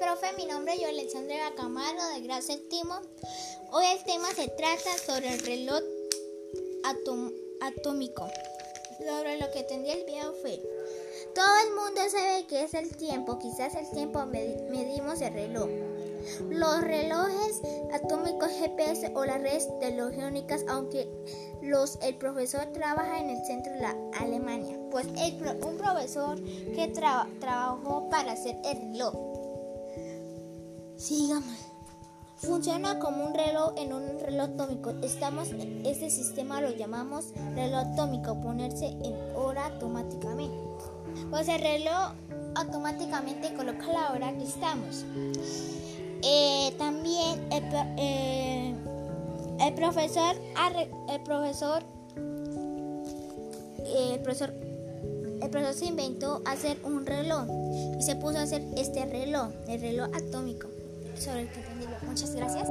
[0.00, 0.32] profe.
[0.36, 2.94] Mi nombre es Alexandra Camaro de grado séptimo.
[3.70, 5.82] Hoy el tema se trata sobre el reloj
[7.60, 8.28] atómico.
[8.98, 10.60] Sobre lo que tendría el video fue.
[11.34, 13.38] Todo el mundo sabe que es el tiempo.
[13.38, 15.68] Quizás el tiempo medimos el reloj.
[16.48, 21.08] Los relojes atómicos GPS o las redes telefónicas, aunque
[21.62, 26.42] los, el profesor trabaja en el centro de la Alemania, pues un profesor
[26.74, 29.35] que trabajó para hacer el reloj.
[30.96, 31.44] Sigamos.
[32.36, 34.90] Funciona como un reloj en un reloj atómico.
[35.02, 35.48] Estamos,
[35.84, 40.56] este sistema lo llamamos reloj atómico, ponerse en hora automáticamente.
[41.30, 42.12] Pues el reloj
[42.54, 45.04] automáticamente coloca la hora que estamos.
[46.22, 47.64] Eh, también el,
[47.98, 48.74] eh,
[49.60, 50.34] el, profesor,
[51.08, 51.82] el profesor,
[53.78, 54.54] eh, el profesor,
[55.42, 57.46] el profesor se inventó hacer un reloj
[57.98, 60.68] y se puso a hacer este reloj, el reloj atómico,
[61.18, 61.90] sobre el contenido.
[62.06, 62.68] Muchas gracias.